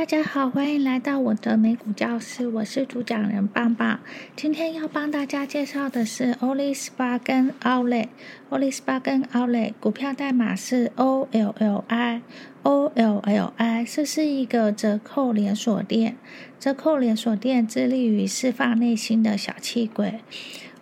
[0.00, 4.00] 大家好，欢迎来到我的美股教室，我是主讲人棒棒。
[4.34, 16.16] 今天要帮大家介绍的是 Oli Spa 跟 Outlet，Oli Spa 跟 Outlet 股票代码是 O L L I，O L L I，这是一个折扣连锁店，
[16.58, 20.20] 折扣连锁店致力于释放内心的小气鬼。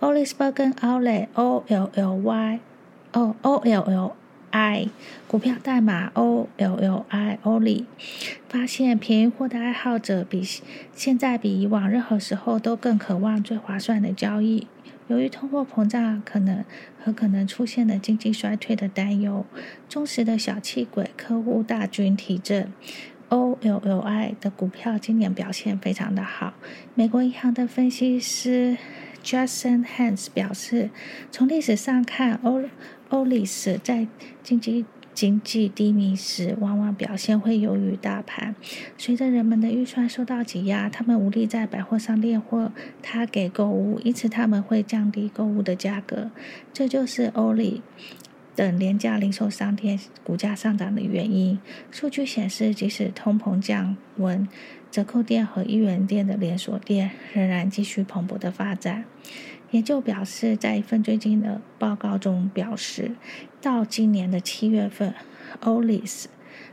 [0.00, 4.12] Oli Spa 跟 Outlet，O L L Y，O O L L。
[4.56, 4.88] I
[5.28, 7.84] 股票代码 O L L I Oli
[8.48, 10.42] 发现便宜货的爱好者比
[10.94, 14.66] 现在比以往任何时候都更渴望最划算的交易。
[15.08, 16.64] 由于通货膨胀可能
[16.98, 19.44] 和可能出现的经济衰退的担忧，
[19.90, 22.72] 忠实的小气鬼客户大军提振
[23.28, 26.54] O L L I 的股票今年表现非常的好。
[26.94, 28.78] 美国银行的分析师
[29.22, 30.90] Jason Hans 表示，
[31.30, 32.62] 从历史上看，O
[33.08, 34.06] 欧力士在
[34.42, 38.54] 经济经济低迷时，往往表现会优于大盘。
[38.98, 42.70] 随着人们的预算受到挤压，他们无力在百货商店或
[43.02, 46.30] 他给购物，因此他们会降低购物的价格。
[46.72, 47.80] 这就是欧力
[48.54, 51.58] 等廉价零售商店股价上涨的原因。
[51.90, 54.46] 数据显示，即使通膨降温，
[54.90, 59.04] 折扣店和一元店的连锁店仍然继续蓬勃的发展。
[59.76, 63.10] 也就表示，在一份最近的报告中表示，
[63.60, 65.12] 到今年的七月份
[65.60, 66.24] ，Ollie's、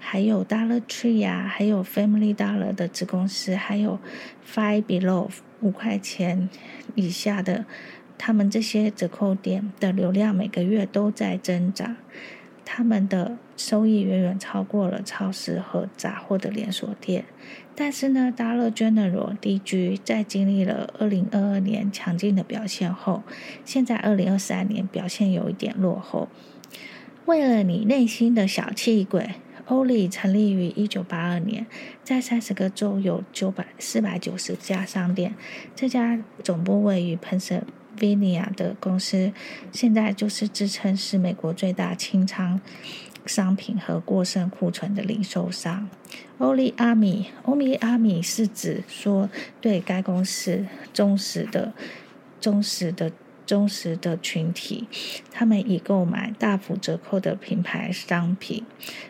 [0.00, 4.00] 还有 Dollar Tree 啊，还有 Family Dollar 的子公司，还有
[4.44, 5.28] Five Below
[5.60, 6.48] 五块钱
[6.96, 7.66] 以下的，
[8.18, 11.94] 他们这些折扣店的流量每个月都在增长。
[12.70, 17.24] 他们的收益远远超过了超市和杂货的连锁店，
[17.74, 23.22] 但是呢达乐 General 低居，在经历了二零二二年强劲的表现后，
[23.64, 26.28] 现在二零二三年表现有一点落后。
[27.24, 31.66] 为了你内心的小气鬼，欧里成立于一九八二年，
[32.04, 35.34] 在三十个州有九百四百九十家商店，
[35.74, 37.62] 这家总部位于喷射。
[38.00, 39.32] V i n i a 的公司
[39.72, 42.60] 现在就是自称是美国最大清仓
[43.26, 45.88] 商品和过剩库存的零售商。
[46.38, 49.28] 欧利阿米，欧米阿米是指说
[49.60, 50.64] 对该公司
[50.94, 51.72] 忠实的、
[52.40, 53.12] 忠实的、
[53.44, 54.86] 忠实的群体，
[55.30, 58.64] 他们已购买大幅折扣的品牌商品。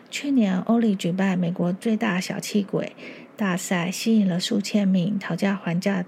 [0.09, 2.93] 去年，欧利举办美国最大小气鬼
[3.37, 6.03] 大赛，吸引了数千名讨价还价。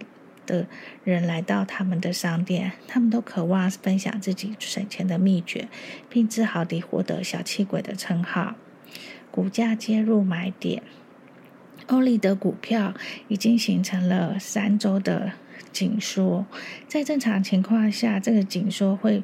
[0.51, 0.67] 的
[1.03, 5.69] 人来到他们的商店，他们都渴望分享自己省钱的秘诀，
[6.09, 8.55] 并自豪地获得“小气鬼”的称号。
[9.31, 10.83] 股价接入买点，
[11.87, 12.93] 欧利的股票
[13.29, 15.31] 已经形成了三周的
[15.71, 16.45] 紧缩，
[16.87, 19.23] 在正常情况下，这个紧缩会。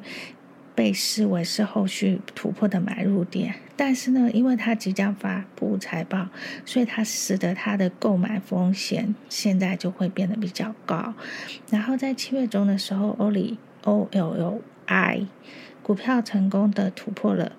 [0.74, 6.30] 被视为是后续突破的买入点，但是呢，因为它即将发布财报，
[6.66, 11.14] 所以它使得它的购买风险现在就会变得比较高。
[11.70, 15.28] 然后在七月中的时候，，Oli O L L I
[15.84, 17.52] 股票成功的突破了，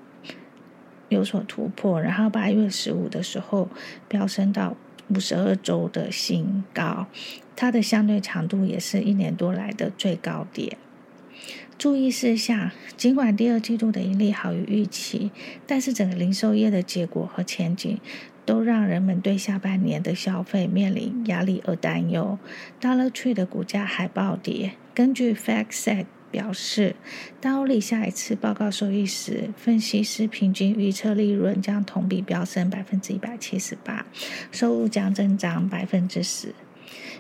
[1.08, 2.02] 有所突破。
[2.02, 3.70] 然后八月十五的时候
[4.10, 4.76] 飙升到
[5.08, 7.08] 五十二周的新高，
[7.56, 10.78] 它的相对强度也是一年多来的最高点。
[11.80, 15.32] 注意事项：尽管第二季度的盈利好于预期，
[15.66, 17.98] 但是整个零售业的结果和前景
[18.46, 22.38] 都让人们对下半年的消费面临压力而担忧。
[22.82, 24.74] Dollar Tree 的股价还暴跌。
[24.94, 26.98] 根据 FactSet 表示，
[27.40, 34.06] 当欧利下一次报告收益时，分析师平均预测利润将同比飙升百分之一百七十八，
[34.52, 36.54] 收入将增长百分之十。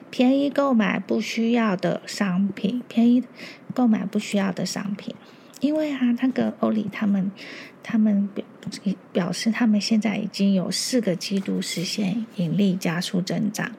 [0.09, 3.23] 便宜购买不需要的商品，便宜
[3.73, 5.15] 购买不需要的商品，
[5.59, 7.31] 因为啊，那个欧里他们。
[7.81, 8.29] 他们
[9.11, 13.71] 表示，他们现在已经有四个季度实现盈利加速增长。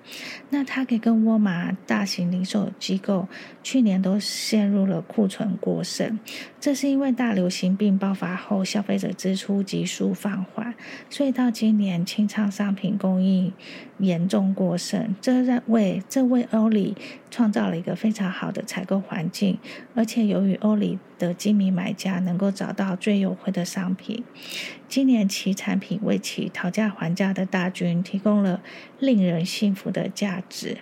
[0.50, 3.28] 那他可以跟沃尔玛大型零售机构
[3.62, 6.18] 去年都陷入了库存过剩，
[6.60, 10.74] 这是因为大流行病爆发后，消费者支出急速放缓，
[11.08, 13.52] 所以到今年清仓商品供应
[13.98, 15.14] 严重过剩。
[15.20, 16.96] 这为这为欧里
[17.30, 19.58] 创造了一个非常好的采购环境，
[19.94, 24.24] 而且由于欧里的精明买家能够找到最优惠的商品，
[24.88, 28.60] 今年其产品为其讨价还价的大军提供了
[28.98, 30.78] 令人信服的价值。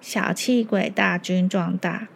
[0.00, 2.08] 小气鬼大军壮大。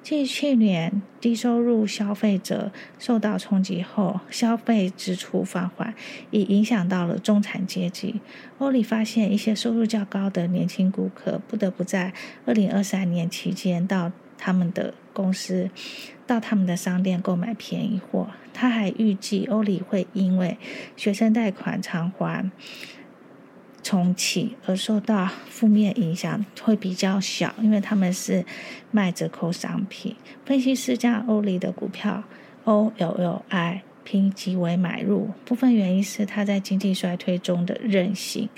[0.00, 2.70] 继去年低收入消费者
[3.00, 5.92] 受到冲击后，消费支出放缓，
[6.30, 8.20] 已影响到了中产阶级。
[8.58, 12.12] 欧里发现，一些收入较高的年轻顾客不得不在
[12.46, 15.70] 二零二三年期间到他们的公司。
[16.26, 18.28] 到他们的商店购买便宜货。
[18.54, 20.56] 他还预计欧里会因为
[20.96, 22.50] 学生贷款偿还
[23.82, 28.44] 重启而受到负面影响会比较小，因为他们是
[28.90, 30.16] 卖折扣商品。
[30.46, 32.24] 分析师将欧里的股票
[32.64, 33.82] O L L I。
[34.04, 38.48] 拼极为买入，部分原因是它在经济衰退中的韧性，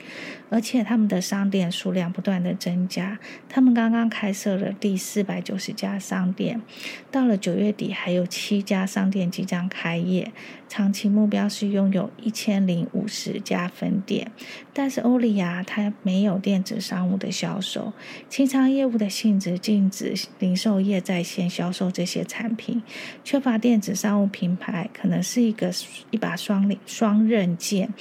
[0.55, 3.19] 而且他们的商店数量不断的增加。
[3.49, 6.63] 他们刚刚开设了第四百九十家商店，
[7.11, 10.31] 到了九月底还有七家商店即将开业。
[10.67, 14.33] 长期目标是拥有一千零五十家分店，
[14.73, 17.93] 但是欧利亚它没有电子商务的销售，
[18.29, 22.83] 清仓业务的性质禁止零售业在线销售这些产品，
[23.23, 25.71] 缺乏电子商务品牌可能是一个
[26.11, 27.93] 一把双双刃剑，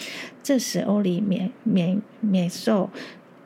[0.44, 2.90] 这时欧里免免免受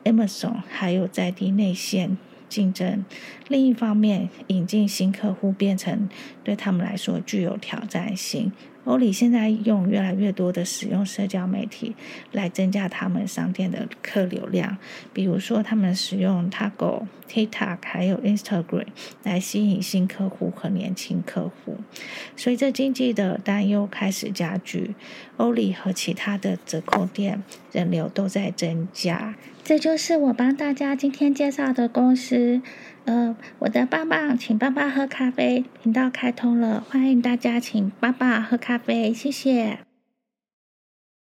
[0.04, 2.18] Amazon 还有在地内线
[2.48, 3.04] 竞争。
[3.46, 6.08] 另一方面，引进新客户变成
[6.42, 8.52] 对他们来说具有挑战性。
[8.88, 11.94] 欧里现在用越来越多的使用社交媒体
[12.32, 14.78] 来增加他们商店的客流量，
[15.12, 18.86] 比如说他们使用 Tago、TikTok 还有 Instagram
[19.24, 21.76] 来吸引新客户和年轻客户。
[22.34, 24.94] 随着经济的担忧开始加剧，
[25.36, 29.34] 欧里和其他的折扣店人流都在增加。
[29.62, 32.62] 这就是我帮大家今天介绍的公司。
[33.08, 39.78] 呃，我的棒棒，请棒棒喝咖啡频道开通了，欢迎大家请棒棒喝咖啡，谢谢。